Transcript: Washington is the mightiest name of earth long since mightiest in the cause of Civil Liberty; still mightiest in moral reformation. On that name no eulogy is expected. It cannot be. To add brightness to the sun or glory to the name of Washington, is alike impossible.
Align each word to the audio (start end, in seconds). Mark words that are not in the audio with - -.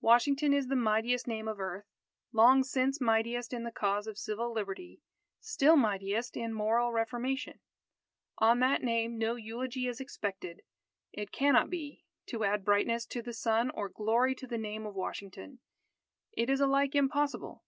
Washington 0.00 0.54
is 0.54 0.68
the 0.68 0.76
mightiest 0.76 1.26
name 1.26 1.48
of 1.48 1.58
earth 1.58 1.86
long 2.30 2.62
since 2.62 3.00
mightiest 3.00 3.52
in 3.52 3.64
the 3.64 3.72
cause 3.72 4.06
of 4.06 4.16
Civil 4.16 4.52
Liberty; 4.52 5.02
still 5.40 5.74
mightiest 5.74 6.36
in 6.36 6.52
moral 6.54 6.92
reformation. 6.92 7.58
On 8.38 8.60
that 8.60 8.84
name 8.84 9.18
no 9.18 9.34
eulogy 9.34 9.88
is 9.88 9.98
expected. 9.98 10.62
It 11.12 11.32
cannot 11.32 11.68
be. 11.68 12.04
To 12.26 12.44
add 12.44 12.64
brightness 12.64 13.06
to 13.06 13.22
the 13.22 13.32
sun 13.34 13.70
or 13.70 13.88
glory 13.88 14.36
to 14.36 14.46
the 14.46 14.56
name 14.56 14.86
of 14.86 14.94
Washington, 14.94 15.58
is 16.36 16.60
alike 16.60 16.94
impossible. 16.94 17.64